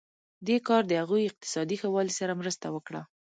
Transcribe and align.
دې 0.47 0.57
کار 0.67 0.83
د 0.87 0.93
هغوی 1.01 1.23
اقتصادي 1.29 1.75
ښه 1.81 1.87
والی 1.91 2.13
سره 2.19 2.33
مرسته 2.41 2.65
وکړه. 2.75 3.01